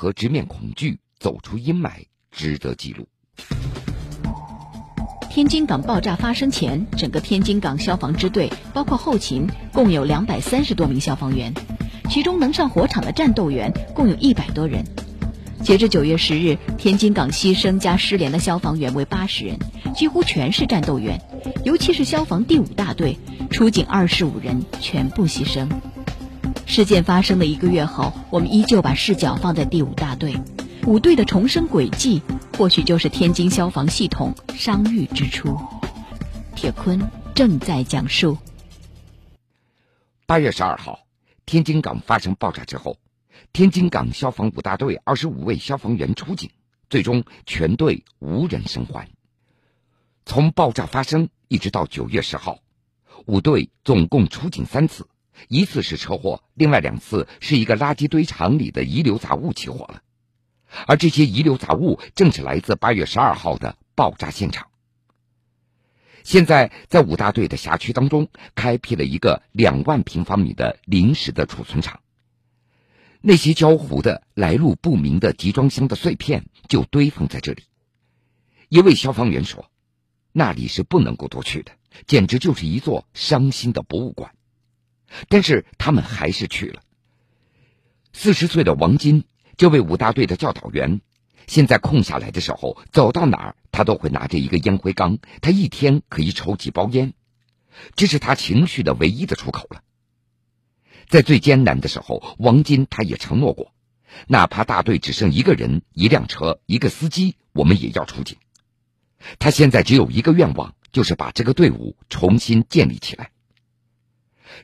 [0.00, 1.90] 何直面恐惧，走出阴霾，
[2.30, 3.06] 值得记录。
[5.28, 11.52] 天津港爆炸发生前，整个天津港消防支队包括后勤共有两百三十多名消防员，
[12.08, 14.82] 其中能上火场的战斗员共有一百多人。
[15.62, 19.58] 截至九月十日，天津港牺牲加失联的消防员为八十人，
[19.94, 21.20] 几乎全是战斗员，
[21.62, 23.18] 尤其是消防第五大队
[23.50, 25.68] 出警二十五人全部牺牲。
[26.66, 30.34] 事件发生的一个月后，我们依旧把视角放在第五大队，
[30.86, 32.22] 五队的重生轨迹。
[32.56, 35.56] 或许就是天津消防系统伤愈之初。
[36.54, 37.00] 铁坤
[37.34, 38.36] 正在讲述。
[40.26, 41.00] 八月十二号，
[41.46, 42.98] 天津港发生爆炸之后，
[43.54, 46.50] 天津港消防五大队二十五位消防员出警，
[46.90, 49.08] 最终全队无人生还。
[50.26, 52.58] 从爆炸发生一直到九月十号，
[53.24, 55.08] 五队总共出警三次，
[55.48, 60.02] 一次是车祸，另外两次是一个垃圾堆场里的遗留杂物起火了。
[60.86, 64.68] 而这些遗留杂物正是来自八月十二号的爆炸现场。
[66.22, 72.00] 现在在五大队的辖区当中，开辟了一个两万平方米的临时的储存场。
[73.22, 77.64] 那些焦糊的、来路不明的集装箱的碎片就堆放在这里。
[78.68, 79.70] 一位消防员说
[80.32, 81.72] ：“那里是不能够多去的，
[82.06, 84.32] 简直就是一座伤心的博物馆。”
[85.28, 86.82] 但是他们还是去了。
[88.12, 89.24] 四十岁的王金。
[89.56, 91.02] 这位五大队的教导员，
[91.46, 97.12] 现在空下来的时候，走到哪儿他都会拿着一个烟灰缸，他一天可以抽几包烟，
[97.94, 99.82] 这是他情绪的唯一的出口了。
[101.10, 103.74] 在最艰难的时候，王金他也承诺过，
[104.28, 108.38] 哪怕大队只剩一个人、一辆车、一个司机，我们也要出警。
[109.38, 113.30] 他现在只有一个愿望，就是把这个队伍重新建立起来。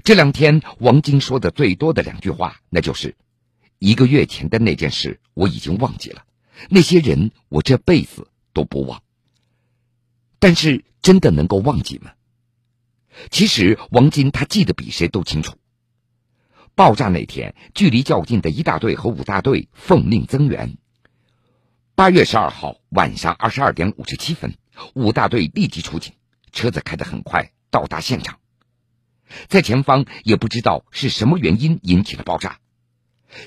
[0.04, 3.16] 这两天，王晶说的最多的两句话，那就是。
[3.78, 6.24] 一个月前的那件事我已经忘记了，
[6.70, 9.02] 那些人我这辈子都不忘。
[10.38, 12.12] 但是真的能够忘记吗？
[13.30, 15.56] 其实王晶他记得比谁都清楚。
[16.74, 20.78] 爆炸那天，距离较近的一大队和五大队奉命增援。
[21.94, 24.54] 八月十二号晚上二十二点五十七分，
[24.94, 26.14] 五大队立即出警，
[26.52, 28.38] 车子开得很快，到达现场。
[29.48, 32.58] 在前方也不知道是什么原因引起了爆炸。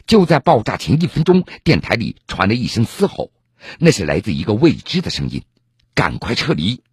[0.06, 3.32] 就在爆炸前一分钟，电台里传来一声嘶吼，
[3.80, 5.44] 那是来自一个未知的声音
[5.96, 6.84] ：“赶快撤离！”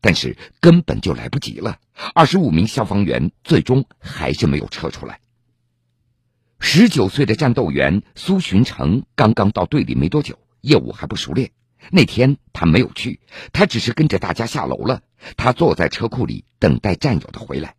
[0.00, 1.78] 但是根本就来不及了，
[2.14, 5.20] 二十五名消防员最终还是没有撤出来。
[6.60, 11.50] 十九岁的战斗员苏寻成刚刚到队里没多久，业务还不熟练。
[11.90, 13.20] 那天他没有去，
[13.52, 15.02] 他只是跟着大家下楼了。
[15.36, 17.74] 他坐在车库里等待战友的回来。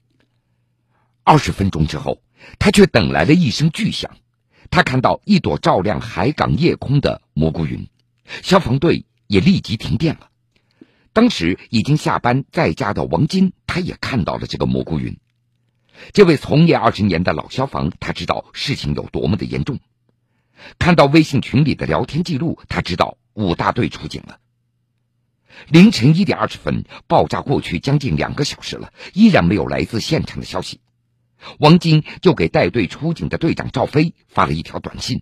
[1.27, 2.21] 二十分钟之后。
[2.59, 4.15] 他却等来了一声巨响，
[4.69, 7.89] 他看到一朵照亮海港夜空的蘑菇云，
[8.41, 10.29] 消防队也立即停电了。
[11.11, 15.17] 当时已经下班在家的王金，他也看到了这个蘑菇云。
[16.13, 19.79] 这位从业二十年的老消防，他知道事情有多么的严重。
[20.79, 24.39] 看到微信群里的聊天记录，他知道五大队出警了。
[25.67, 30.79] 凌晨一点二十分，爆炸过去将近两个小时了，依然没有来自现场的消息。
[31.59, 35.21] 王金就给带队出警的队长赵飞发了一条短信：“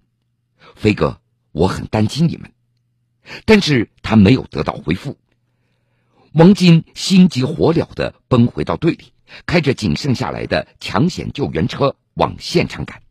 [0.75, 1.19] 飞哥，
[1.51, 2.51] 我很担心你们。”
[3.45, 5.17] 但是他没有得到回复。
[6.33, 9.13] 王金心急火燎的奔回到队里，
[9.45, 13.01] 开着仅剩下来的抢险救援车往现场赶。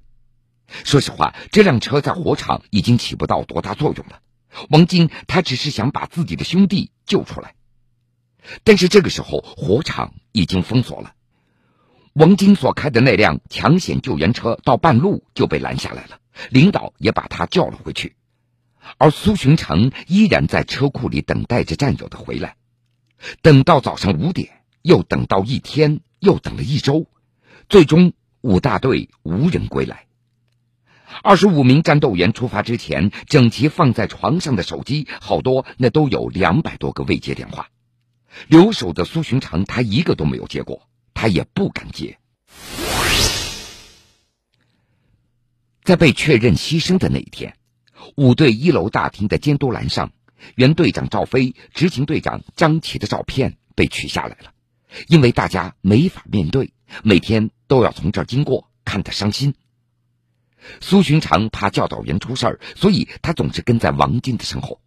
[0.68, 4.20] 说实话，这辆车在火场已经起不到多大作用了。
[4.70, 7.54] 王金他只是想把自己的兄弟救出来，
[8.62, 11.14] 但是这个时候火场已经封锁了。
[12.14, 18.14] 王金所开的那辆抢险救援车到半路就被拦下来了，领导也把他叫了回去，
[18.98, 22.54] 而苏寻成依然在车库里等待着战友的回来，
[23.42, 27.08] 等到早上五点，又等到一天，又等了一周，
[27.68, 30.06] 最终五大队无人归来。
[31.24, 37.70] 二十五名战斗员出发之前，整齐放在床上的手机，好多那都有两百多个未接电话，
[38.46, 40.88] 留守的苏寻成他一个都没有接过。
[41.14, 42.18] 他也不敢接。
[45.82, 47.56] 在被确认牺牲的那一天，
[48.16, 50.12] 五队一楼大厅的监督栏上，
[50.54, 54.52] 原队长赵飞、执行队长张琪的照片被取下来了，
[55.08, 56.72] 因为大家没法面对，
[57.02, 59.54] 每天都要从这儿经过，看得伤心。
[60.80, 64.80] 苏寻常怕教导员出事儿，所以他总是跟在王金的身后。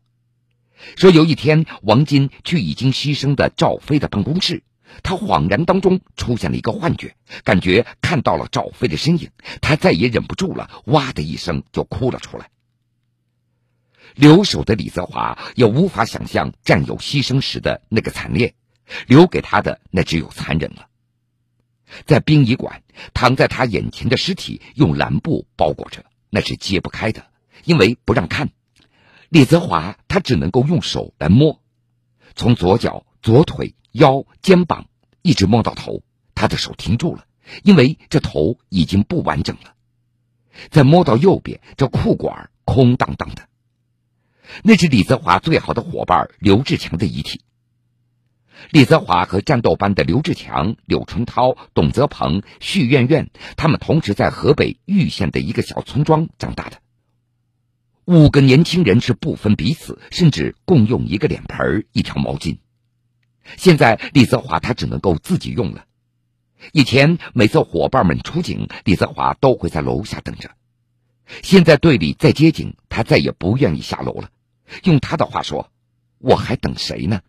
[0.95, 4.63] 说有一天，王金去已经牺牲的赵飞的办公室。
[5.04, 9.30] 他恍然当中出现了一个幻觉，感觉看到了赵飞的身影，
[9.62, 12.50] 他再也忍不住了，哇的一声就哭了出来。
[14.16, 18.56] 留守的李泽华也无法想象战友牺牲时的那个惨烈，
[19.06, 20.88] 留给他的那只有残忍了。
[22.06, 22.81] 在殡仪馆，
[23.13, 27.28] 躺在他眼前的尸体用蓝布包裹着，那是揭不开的，
[27.63, 28.50] 因为不让看。
[29.30, 31.62] 李泽华他只能够用手来摸，
[32.36, 34.88] 从左脚、左腿、腰、肩膀
[35.21, 36.03] 一直摸到头，
[36.35, 37.25] 他的手停住了，
[37.63, 39.73] 因为这头已经不完整了。
[40.69, 43.47] 再摸到右边，这裤管空荡荡的。
[44.63, 47.41] 那是李泽华最好的伙伴刘志强的遗体。
[48.71, 56.77] 李泽华和战斗班的刘志强、柳春涛、董泽鹏、许苑苑，他们同时在河北玉县的一个小村庄长大的。
[58.05, 62.57] 五个年轻人是不分彼此，甚至共用一个脸盆、一条毛巾。
[63.55, 65.85] 现在李泽华他只能够自己用了。
[66.73, 70.51] 以前每次伙伴们出警，李泽华都会在楼下等着。
[71.44, 74.29] 现在队里再接警，他再也不愿意下楼了。
[74.83, 75.71] 用他的话说
[76.19, 77.21] ：“我还等谁呢？”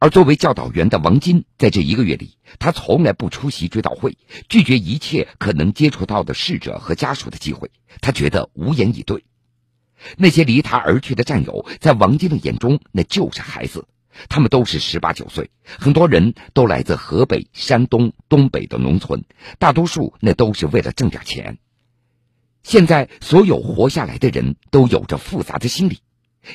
[0.00, 4.16] 而作为教导员的王金，在这一个月里，他从来不出席追悼会，
[4.48, 7.72] 拒绝一切可能接触到的逝者和家属的机会。
[8.00, 9.24] 他觉得无言以对。
[10.16, 13.88] 那些离他而去的战友，在王金的眼中，那就是孩子。
[14.28, 19.24] 他们都是十八九岁，很多人都来自河北、山东、东北的农村，
[19.58, 21.58] 大多数那都是为了挣点钱。
[22.62, 26.00] 现在，所有活下来的人都有着复杂的心理：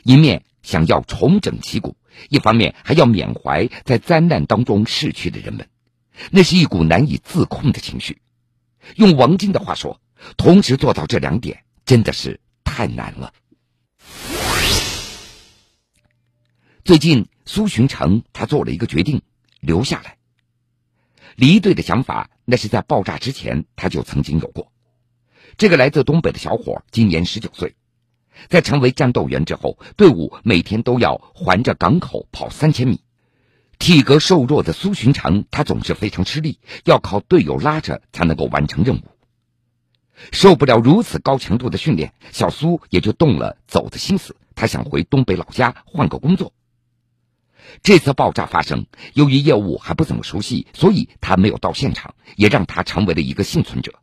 [0.04, 1.96] 一面想要重整旗鼓，
[2.30, 5.68] 一方面还要缅怀在灾难当中逝去的人们。
[6.30, 8.20] 那是一股难以自控的情绪。
[8.96, 10.00] 用王晶的话说，
[10.38, 13.34] 同时做到这两点，真的是太难了。
[16.86, 19.22] 最近，苏洵成他做了一个决定，
[19.62, 20.18] 留下来。
[21.38, 24.70] 离队的想法，那是在爆炸之前他就曾经有过。
[25.56, 27.78] 这个来自东北的小伙今年十九岁，
[28.50, 33.00] 在成为战斗员之后，队伍每天都要环着港口跑三千米。
[33.80, 39.04] 体格瘦弱的苏洵成，他总是非常吃力，要靠队友拉着才能够完成任务。
[40.34, 46.52] 受不了如此高强度的训练，小苏也就动了走的心思，他想回东北老家换个工作。
[47.82, 53.94] 这次爆炸发生，由于业务还不怎么熟悉，所以他没有到现场，也让他成为了一个幸存者。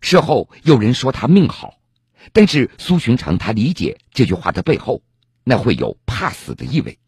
[0.00, 1.74] 事后有人说他命好，
[2.32, 5.02] 但是苏洵成他理解这句话的背后，
[5.42, 6.98] 那会有怕死的意味，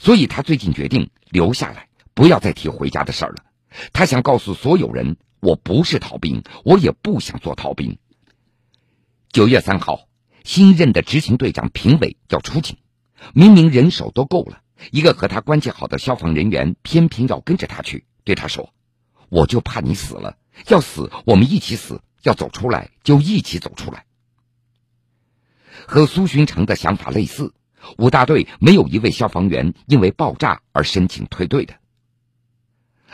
[0.00, 3.44] 所以他最近决定留下来，不要再提回家的事儿了。
[3.92, 7.98] 他想告诉所有人，我不是逃兵，我也不想做逃兵。
[9.30, 10.08] 九月三号，
[10.42, 12.78] 新任的执行队长评委要出警，
[13.34, 14.62] 明明人手都够了。
[14.90, 18.72] 一个和他关系好的消防人员偏偏要跟着他去，对他说
[19.28, 20.38] ：“我就怕你死了，
[20.68, 24.06] 要死我们一起死，要走出来就一起走出来。”
[25.86, 27.54] 和苏洵成的想法类似，
[27.96, 31.74] 五大队没有一位消防员因为爆炸而申请退队的。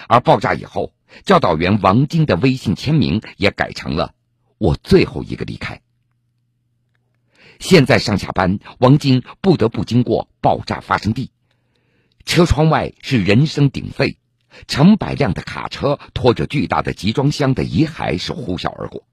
[0.09, 0.93] 而爆炸以后，
[1.25, 4.15] 教导员王晶的微信签名也改成了
[4.59, 5.81] “我最后一个离开”。
[7.61, 11.31] 现在上下班，王晶不得不经过爆炸发生地。
[12.25, 14.19] 车窗外是人声鼎沸，
[14.67, 19.07] 成百辆的卡车拖着巨大的集装箱的遗骸是呼啸而过。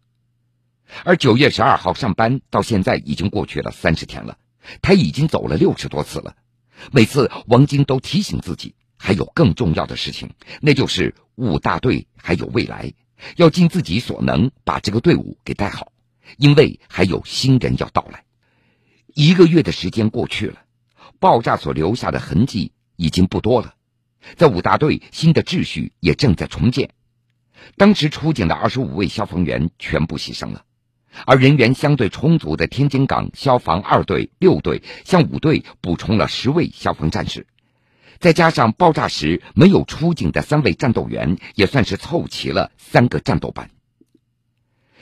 [1.04, 4.38] 而九月十二号上班到现在已经过去了三十天了，
[4.82, 6.36] 他已经走了六十多次了。
[6.91, 12.94] 每次王晶都提醒自己，还有更重要的事情，那就是五大队还有未来，
[13.36, 15.91] 要尽自己所能把这个队伍给带好，
[16.38, 18.24] 因为还有新人要到来。
[19.13, 20.62] 一个月的时间过去了，
[21.20, 22.72] 爆炸所留下的痕迹。
[23.01, 23.74] 已经不多了，
[24.38, 26.91] 在五大队，新的秩序也正在重建。
[27.75, 30.65] 当时出警的二十五位消防员全部牺牲了，
[31.25, 37.48] 而人员相对充足的天津港消防二队、六队向五队补充了十位消防战士，
[38.20, 43.72] 再加上爆炸时没有出警的三位战斗员，也算是凑齐了三个战斗班。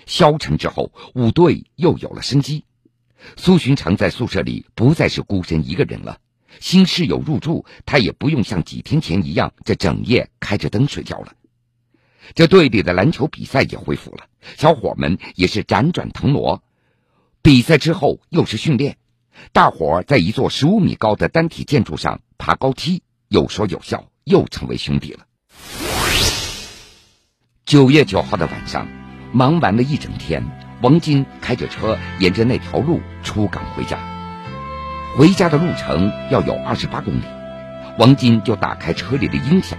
[0.06, 2.63] 消沉之后，五队又有了生机。
[3.36, 6.20] 苏洵成在宿舍里不再是孤身一个人了。
[6.60, 11.34] 新室友入住，他也不用像几天前一样这整夜开着灯睡觉了。
[12.36, 14.25] 这队里的篮球比赛也恢复了，
[14.58, 16.62] 小伙们也是辗转腾挪。
[17.42, 18.98] 比赛之后又是训练，
[19.54, 25.25] 大伙儿在一座十五米高的单体建筑上爬高梯，有说有笑，又成为兄弟了。
[27.66, 28.88] 九月九号的晚上，
[29.32, 30.44] 忙完了一整天，
[30.82, 34.19] 王金开着车沿着那条路出港回家。
[35.20, 37.24] 回家的路程要有二十八公里，
[37.98, 39.78] 王金就打开车里的音响。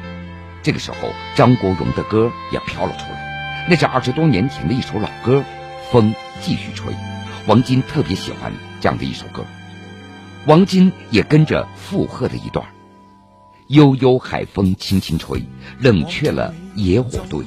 [0.63, 5.43] 这个时候，张国荣的歌也飘了出来，那是二十多年前的一首老歌。
[5.91, 6.93] 风继续吹，
[7.47, 9.47] 王金特别喜欢这样的一首歌，
[10.45, 12.67] 王金也跟着附和了一段
[13.69, 15.43] ：“悠悠海风轻轻吹，
[15.79, 17.43] 冷却了野火堆。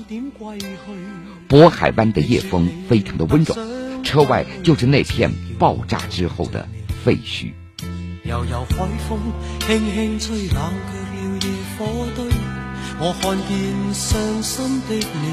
[1.47, 3.55] 渤海湾的夜风非常的温柔，
[4.01, 6.67] 车外就是那片爆炸之后的
[7.05, 7.53] 废墟。”
[8.33, 9.19] 悠悠海风
[9.59, 11.45] 轻轻吹，冷却了野
[11.77, 11.85] 火
[12.15, 12.25] 堆。
[12.97, 15.25] 我看见伤心的你。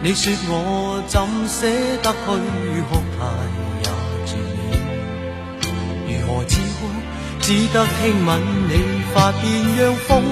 [0.00, 1.66] 你说我怎舍
[2.00, 2.14] 得去
[2.88, 3.20] 哭，太
[3.82, 3.90] 也
[4.24, 4.62] 绝了。
[6.06, 6.86] 如何止哭？
[7.40, 8.30] 只得轻吻
[8.68, 8.72] 你
[9.12, 9.42] 发边，
[9.76, 10.22] 让风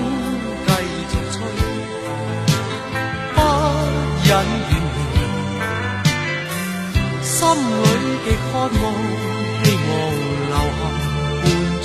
[0.65, 0.71] 继
[1.11, 1.37] 续吹，
[3.35, 3.37] 不
[4.29, 4.31] 忍远
[4.69, 4.71] 离。
[7.25, 7.85] 心里
[8.25, 8.71] 极渴望，
[9.65, 9.91] 希望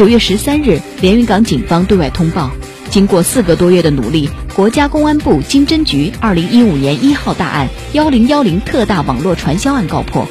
[0.00, 2.50] 九月十三日，连云港警方对外通报，
[2.88, 10.26] 经过四个多月的努力，国家公安部经侦局二零一五年一号大案幺零幺零特大网络传销案告破。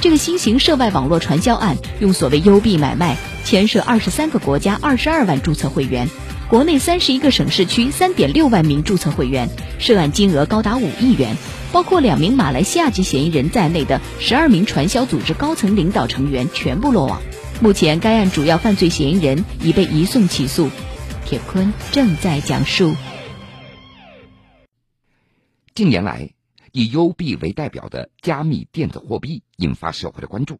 [0.00, 6.08] 这个新型涉外网络传销案用所谓优币买卖，牵涉二十三个国家二十二万注册会员，
[6.48, 11.36] 国内三十一个省市区三点六万名注册会员，涉案金额高达五亿元，
[11.70, 17.22] 包括两名马来西亚籍嫌疑人在内的十二名传销组织高层领导成员全部落网。
[17.60, 20.68] 目前，该案主要犯罪嫌疑人已被移送起诉。
[21.24, 22.94] 铁坤正在讲述。
[25.74, 26.34] 近年来，
[26.72, 30.58] 以优币为代表的加密电子货币引发社会的关注，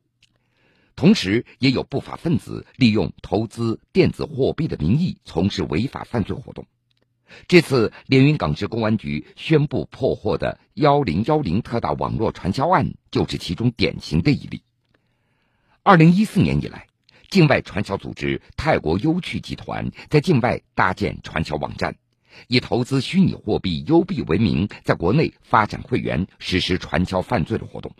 [0.96, 6.64] 同时也有不法分子利用投资电子货币的名义从事违法犯罪活动。
[7.48, 14.62] 这次连云港市公安局宣布破获的幺零幺零特大网络传销案，就是其中典型的一例。
[15.86, 16.86] 二零一四年以来，
[17.28, 21.96] 境外传销组织泰国优趣集团在境外搭建传销网站，
[22.48, 27.92] 以投资虚拟货币优币为名，在国内发展会员，实施传销犯罪的活动。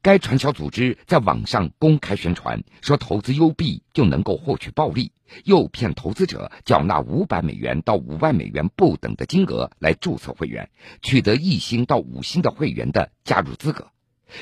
[0.00, 5.12] 该传销组织在网上公开宣传，说投资优币就能够获取暴利，
[5.44, 10.70] 诱骗投资者缴纳五百美元到五万美元不等的金额来注册会员，
[11.02, 13.88] 取得一星到五星的会员的加入资格。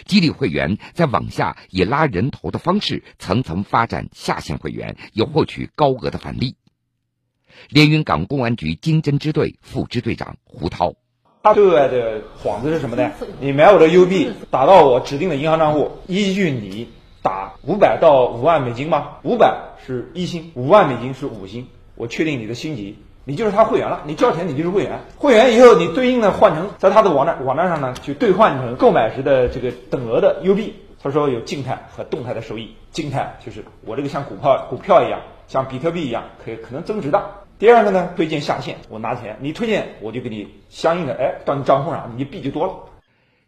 [0.05, 6.57] 激励会员在网下以拉人头的方式层层发展下线会员，以获取高额的返利。
[7.69, 10.95] 连云港公安局经侦支队副支队长胡涛，
[11.43, 13.11] 他对外的幌子是什么呢？
[13.41, 16.89] 你买我的 U 币打到我指定的银行账户，依据你
[17.23, 19.19] 打五百到五万美金吗？
[19.25, 21.67] 五百是一星，五万美金是五星，
[21.97, 22.97] 我确定你的星级。
[23.31, 24.99] 你就是他会员了，你交钱你就是会员。
[25.17, 30.75] 会员以后你对应的换成在他的网站网站上呢，去兑换成购买时的这个等额的 U 币。
[31.01, 37.25] 他说有静态和动态的收益，静态就是我这个像股票股票一样，像比特币一样可以可能增值的。
[37.61, 42.73] 第二个呢，推荐下线，我拿钱，你推荐我就给你相应的，哎，到你账户上，你币就多了。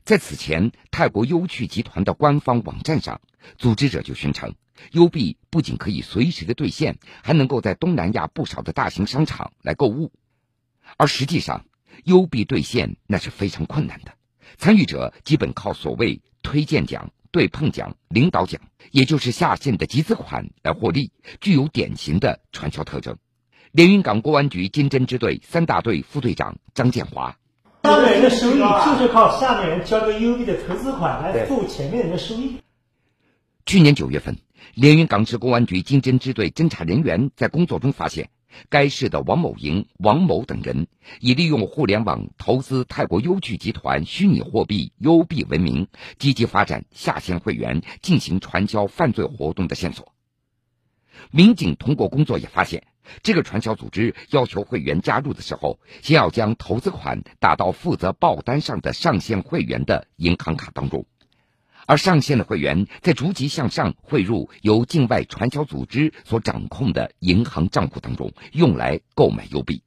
[0.05, 3.21] 在此前，泰国优趣集团的官方网站上，
[3.59, 4.55] 组织者就宣称。
[4.93, 10.13] 优币不仅可以随时的兑现，还能够在东南亚不少的大型商场来购物，
[10.97, 11.65] 而实际上，
[12.05, 14.13] 优币兑现那是非常困难的。
[14.59, 18.61] 参与者基本靠所谓推荐奖、对碰奖、领导奖，
[18.91, 23.17] 也就是下线的集资款来获利，具有典型的传销特征。
[23.71, 27.39] 连云港公安局经侦支队三大队副队长张建华：
[27.85, 32.59] 上面人的收益就是靠下面人交个优币的投资款来付前面人的收益。
[33.65, 34.39] 去年九月份。
[34.75, 38.31] 连云港市公安局经侦支队侦查人员在工作中发现，
[38.69, 40.87] 该市的王某营、王某等人
[41.21, 45.89] 以利用互联网投资泰国优趣集团虚拟货币优币为名，
[46.19, 50.13] 积极发展下线会员进行传销犯罪活动的线索。
[51.31, 52.85] 民警通过工作也发现，
[53.23, 61.07] 这个传销组织要求会员加入的时候，先要将投资款打到负责报单上的上线会员的银行卡当中，
[61.87, 69.83] 而上线的会员再逐级向上汇入由境外传销组织所掌控的银行账户当中，用来购买 U 币。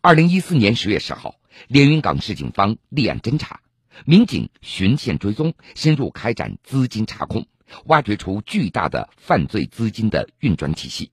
[0.00, 3.60] 二零一四年十月十号，连云港市警方立案侦查，
[4.04, 7.46] 民警循线追踪，深入开展资金查控，
[7.86, 11.10] 挖掘出巨大的犯罪资金的运转体系。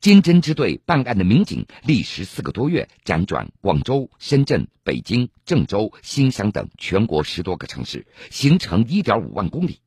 [0.00, 9.80] 金侦支队办案的民警历时四个多月，辗转广州、深圳、北京、郑州、新乡等全国十多个城市，行程一点五万公里，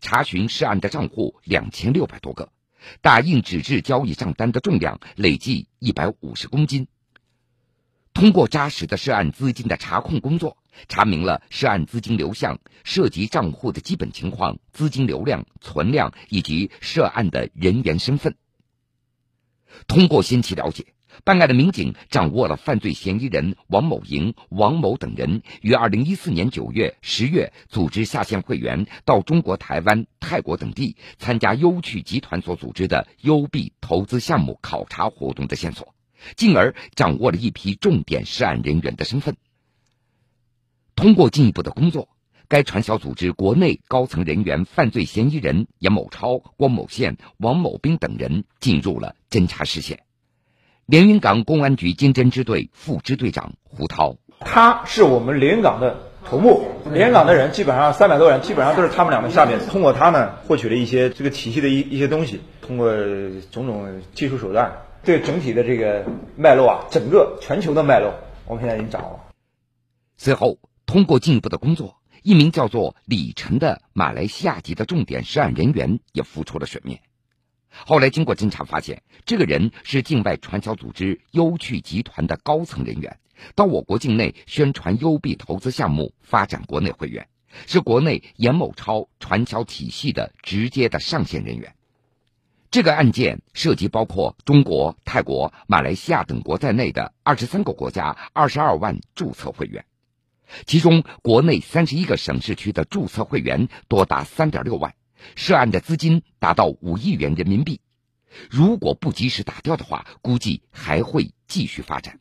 [0.00, 2.50] 查询涉案的账户两千六百多个，
[3.02, 6.88] 打印纸质交易账单的重量累计一百五十公斤。
[8.14, 10.56] 通过扎实的涉案资金的查控工作，
[10.88, 18.34] 查明了涉案资金流向、涉及账户的基本情况、资金流量、存量以及涉案的人员身份。
[19.86, 20.86] 通过先期了解，
[21.24, 35.94] 办案的民警掌握了犯罪嫌疑人王某营、王某等人于二零一四年九月、十月组织下线会员到中国台湾、泰国等地参加优趣集团所组织的优币投资项目考察活动的线索。
[36.34, 39.36] 进而掌握了一批重点涉案人员的身份。
[40.96, 42.08] 通过进一步的工作，
[42.48, 50.00] 该传销组织国内高层人员、犯罪嫌疑人严某超、郭某宪、王某兵等人进入了侦查视线。
[50.86, 59.58] 连云港公安局经侦支队副支队长胡涛，他是我们连云港的头目，连云港的人基本上三百多人，基本上都是他们两个下面。
[59.68, 62.90] 通过他呢，获取了一些这个体系的一一些东西，通过
[63.50, 64.84] 种种技术手段。
[65.04, 66.04] 对整体的这个
[66.36, 68.14] 脉络啊，整个全球的脉络，
[68.46, 69.20] 我们现在已经掌握。
[70.16, 77.00] 随后，通过进一步的工作，一名叫做李晨的马来西亚籍的重点涉案人员也浮出了水面。
[77.86, 83.18] 后来经过侦查发现，这个人是境外传销组织优趣集团的高层人员，
[83.54, 87.28] 到我国境内宣传优币投资项目，发展国内会员，
[87.66, 91.74] 是国内严某超传销体系的直接的上线人员。
[92.70, 99.86] 这个案件涉及包括中国、泰国、马来西亚等国在内的二十三个国家二十二万注册会员，
[100.66, 104.94] 其中国内三十一个省市区的注册会员多达三点六万，
[105.36, 107.80] 涉案的资金达到五亿元人民币。
[108.50, 112.20] 如果不及时打掉的话，估计还会继续发展。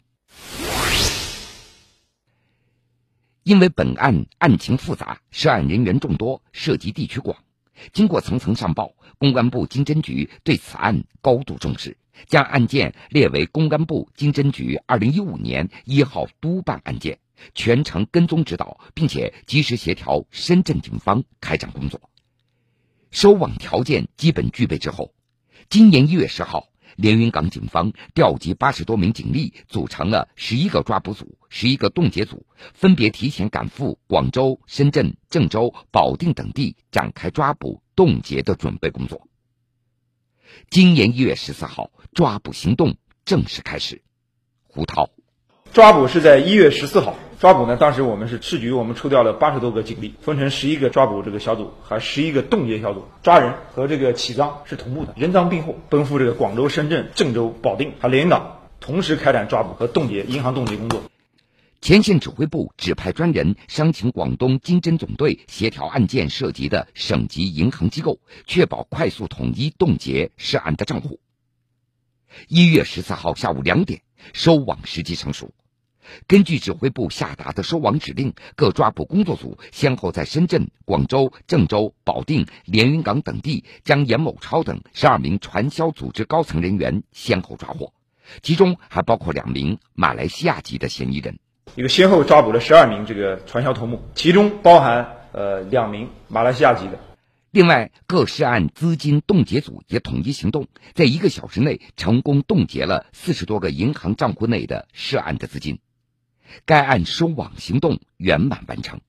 [3.44, 7.38] 因为本案案情复杂，涉案人员众多，涉及地区广。
[7.94, 17.20] 经过层层上报，公安部经侦局对此案高度重视，将案件列为公安部经侦局二零一五年一号督办案件，
[17.54, 22.02] 全程跟踪指导，并且及时协调深圳警方开展工作。
[23.20, 25.12] 收网条件基本具备之后，
[25.72, 26.68] 今年一月十号。
[26.96, 39.28] 连云港警方调集八十多名警力，组成了十一个抓捕组、十一个冻结组，分别提前赶赴广州、深圳、郑州、保定等地，展开抓捕、冻结的准备工作。
[40.70, 44.04] 今年一月十四号，抓捕行动正式开始。
[44.68, 45.10] 胡涛，
[45.74, 47.16] 抓捕是在一月十四号。
[47.40, 47.78] 抓捕呢？
[47.78, 53.06] 当时我们是市局，我们抽调了八十多个警力，分成十一个抓捕这个小组，和十一个冻结小组。
[53.22, 61.04] 抓人和这个起赃是同步的，人赃并获，奔赴这个广州、深圳、郑州、保定，还连云港，同时开展抓捕和冻结银行冻结工作。
[61.80, 71.20] 前线指挥部指派专人商请广东经侦总队协调案件涉及的省级银行机构，确保快速统一冻结涉案的账户。
[72.48, 74.02] 一月十四号下午两点，
[74.34, 75.52] 收网时机成熟。
[76.28, 87.94] 根据指挥部下达的收网指令，各抓捕工作组先后在深圳、广州、郑州、保定、连云港等地，将严某超等十二名传销组织高层人员先后抓获，
[88.42, 91.40] 其中还包括两名马来西亚籍的嫌疑人。
[91.76, 97.00] 一个先后抓捕了十二名这个传销头目，其中包含呃两名马来西亚籍的。
[97.52, 105.80] 另外，各涉案资金冻结组也统一行动，在一个小时内成功冻结了四十多个银行账户内的涉案的资金。
[106.66, 109.02] 该案收网行动圆满完成，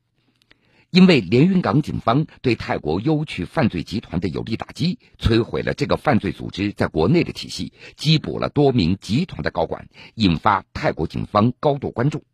[0.90, 12.24] 因为连云港警方对泰国优趣犯罪集团的有力打击，摧毁了这个犯罪组织在国内的体系，缉捕了多名集团的高管，引发泰国警方高度关注。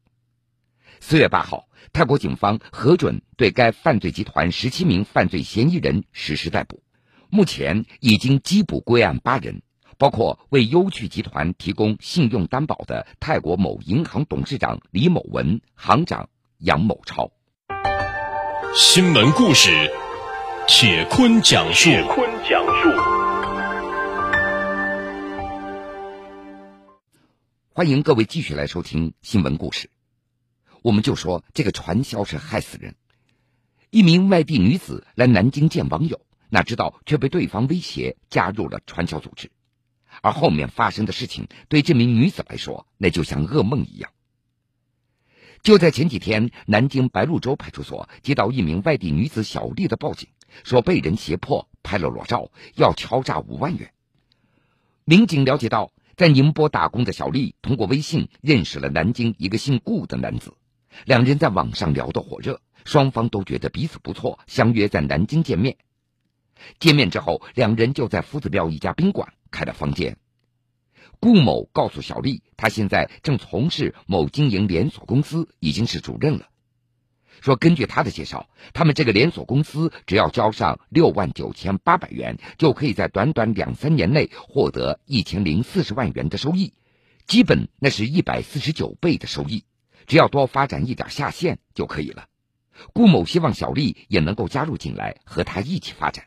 [1.00, 6.82] 四月八号，泰国警方核准对该犯罪集团十七名犯罪嫌疑人实施逮捕，
[7.28, 9.62] 目前已经缉捕归案八人。
[9.98, 16.28] 包括为优趣集团提供信用担保的泰国某银行董事长李某文，行长
[16.58, 17.30] 杨某超。
[18.74, 19.70] 新闻故事，
[20.66, 21.90] 铁坤讲述。
[21.90, 22.90] 铁坤讲述。
[27.72, 29.90] 欢迎各位继续来收听新闻故事。
[30.82, 32.94] 我们就说这个传销是害死人。
[33.90, 39.50] 一名外地女子来南京见网友，哪知道却被对方威胁加入了传销组织。
[40.22, 44.10] 而后面发生的事情，对这名女子来说，那就像噩梦一样。
[45.62, 50.28] 就在前几天，南京白鹭洲派出所接到一名外地女子小丽的报警，
[50.62, 53.92] 说被人胁迫拍了裸照，要敲诈五万元。
[55.04, 55.92] 民警了解到。
[56.16, 60.54] 在宁波打工的小丽通过微信认识了南京一个姓顾的男子，
[61.06, 65.76] 两人在网上聊得火热，双方都觉得彼此不错，相约在南京见面。
[66.80, 70.16] 见面之后，两人就在夫子庙一家宾馆开了房间。
[71.20, 76.48] 顾某告诉小丽，他现在正从事某经营连锁公司，已经是主任了。
[77.40, 86.72] 说，根据他的介绍，他们这个连锁公司只要交上六万九千八百元，就可以在短短两三年内获得一千零四十万元的收益，
[87.26, 89.64] 基本那是一百四十九倍的收益。
[90.06, 92.26] 只要多发展一点下线就可以了。
[92.92, 96.26] 顾某希望小丽也能够加入进来，和他一起发展。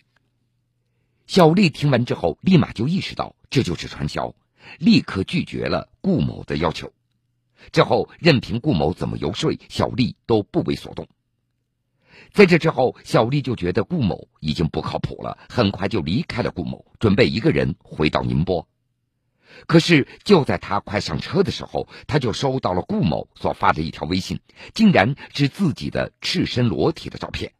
[1.28, 4.34] 小丽听完之后，立马就意识到这就是传销，
[4.80, 6.92] 立刻拒绝了顾某的要求。
[7.74, 11.06] 之后，任凭顾某怎么游说，小丽都不为所动。
[12.32, 18.66] 在这之后，小丽就觉得顾某已经不靠谱了，很快就离开了顾某，准备一个人回到宁波。
[19.66, 24.40] 可是，就在他快上车的时候，他就收到了顾某所发的一条微信，
[24.74, 27.52] 竟然是自己的赤身裸体的照片。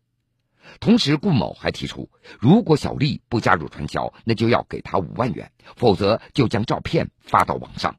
[0.80, 2.10] 同时，顾某还提出，
[2.40, 7.98] 如果小丽不加入传销，那就要给他五万元，否则就将照片发到网上。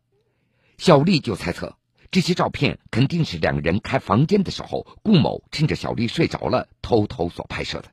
[0.77, 1.77] 小丽就猜测。
[2.11, 7.91] 这些照片肯定是两人开房间的时候，顾某趁着小丽睡着了偷偷所拍摄的。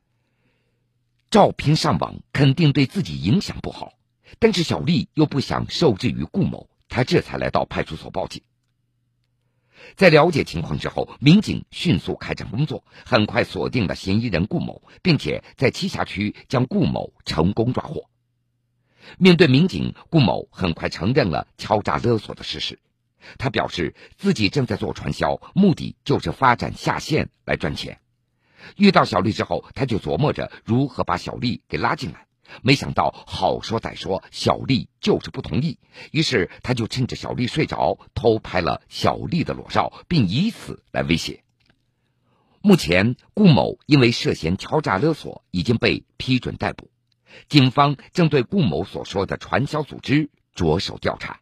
[1.30, 3.92] 照片上网肯定对自己影响不好，
[4.38, 8.42] 但是小丽又不想受制于顾某，她这才来到派出所报警。
[9.94, 18.08] 在了解情况之后，民警迅速开展工作，很快锁定了嫌疑人顾某，并且在栖霞区将顾某成功抓获。
[19.18, 22.78] 面对民警，顾某很快承认了敲诈勒索的事实。
[23.38, 28.00] 他表示自己正在做传销，目的就是发展下线来赚钱。
[28.76, 32.25] 遇到小丽之后，他就琢磨着如何把小丽给拉进来。
[32.62, 35.78] 没想到好说歹说，小丽就是不同意。
[36.10, 41.42] 于是他就趁着小丽睡着，偷拍了小丽的裸照，并以此来威胁。
[42.60, 46.90] 目前，顾某因为涉嫌敲诈勒索已经被批准逮捕，
[47.48, 51.40] 警方正对顾某所说的传销组织着手调查。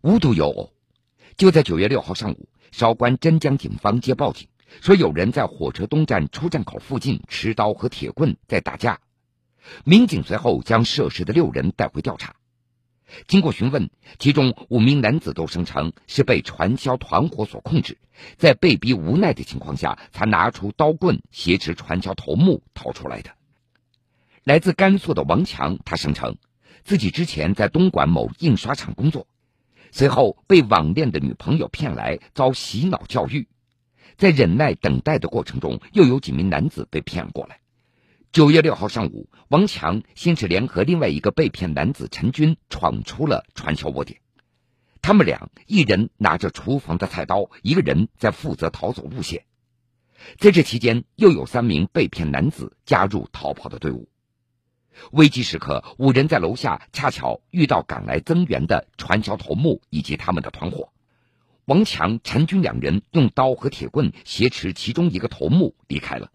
[0.00, 0.72] 无独有偶，
[1.36, 4.48] 就在九月六号上午，韶关真江警方接报警，
[4.80, 9.00] 说有人在火车东站出站口附近持刀和铁棍在打架。
[9.84, 12.34] 民警随后将涉事的六人带回调查。
[13.26, 17.98] 经过询问，其中五名男子都声称是被传销团伙所控制，
[18.36, 23.30] 在被逼无奈的情况下，才拿出刀棍挟持传销头目逃出来的。
[24.44, 26.36] 来自甘肃的王强，他声称
[26.84, 29.26] 自己之前在东莞某印刷厂工作。
[29.90, 33.48] 随后被网恋的女朋友骗来，遭洗脑教育，
[34.20, 37.60] 在忍耐等待的过程中，又有几名男子被骗过来。
[38.32, 44.20] 九月六号上午，王强先是联合另外一个被骗男子陈军闯出了传销窝点，
[45.00, 49.46] 他们俩一人拿着厨房的菜刀，一个人在负责逃走路线。
[50.36, 54.10] 在这期间，又有三名被骗男子加入逃跑的队伍。
[55.12, 60.92] 危机时刻，五人在楼下恰巧遇到赶来增援的传销头目以及他们的团伙。
[61.70, 66.32] 王强、陈军两人用刀和铁棍挟持其中一个头目离开了，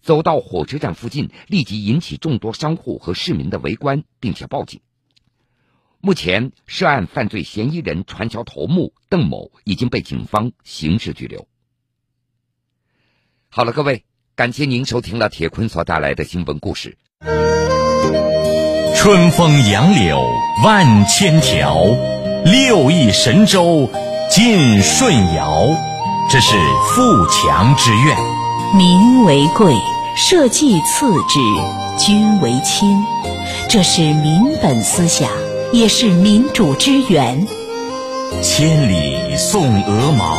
[0.00, 4.80] 走到火车站附近，立即引起众多商户和市民的围观，并且报警。
[6.00, 11.48] 目前，涉案犯罪嫌疑人传销头目邓某已经被警方刑事拘留。
[13.48, 14.04] 好了，各位，
[14.36, 16.96] 感谢您收听了铁坤所带来的新闻故事。
[18.94, 20.24] 春风杨柳
[20.64, 21.82] 万千条，
[22.44, 23.90] 六艺神州
[24.34, 25.68] 尽舜尧。
[26.30, 26.56] 这是
[26.88, 28.16] 富强之愿。
[28.74, 29.76] 民为贵，
[30.16, 31.38] 社稷次之，
[31.98, 33.04] 君为轻。
[33.68, 35.28] 这是民本思想，
[35.74, 37.46] 也是民主之源。
[38.42, 40.34] 千里送鹅毛，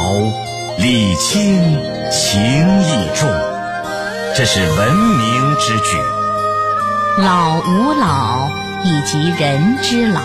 [0.80, 1.80] 礼轻
[2.10, 3.30] 情意重。
[4.36, 5.98] 这是文明之举。
[7.20, 8.50] 老吾老
[8.84, 10.22] 以及人之老，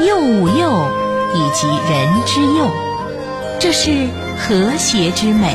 [0.00, 0.88] 幼吾幼
[1.34, 2.70] 以及人之幼，
[3.64, 5.48] 这是和谐之美。